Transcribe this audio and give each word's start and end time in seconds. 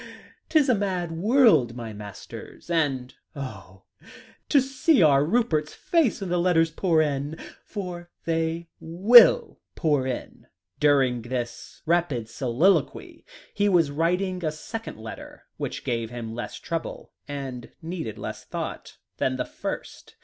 ''Tis 0.49 0.67
a 0.67 0.73
mad 0.73 1.11
world, 1.11 1.75
my 1.75 1.93
masters' 1.93 2.71
and, 2.71 3.13
oh! 3.35 3.83
to 4.49 4.59
see 4.59 5.03
our 5.03 5.23
Rupert's 5.23 5.75
face 5.75 6.21
when 6.21 6.31
the 6.31 6.39
letters 6.39 6.71
pour 6.71 7.03
in. 7.03 7.37
For 7.63 8.09
they 8.25 8.67
will 8.79 9.59
pour 9.75 10.07
in." 10.07 10.47
During 10.79 11.21
this 11.21 11.83
rapid 11.85 12.27
soliloquy, 12.29 13.27
he 13.53 13.69
was 13.69 13.91
writing 13.91 14.43
a 14.43 14.51
second 14.51 14.97
letter, 14.97 15.43
which 15.57 15.83
gave 15.83 16.09
him 16.09 16.33
less 16.33 16.55
trouble, 16.55 17.13
and 17.27 17.71
needed 17.83 18.17
less 18.17 18.43
thought, 18.43 18.97
than 19.17 19.35
the 19.35 19.45
first. 19.45 20.15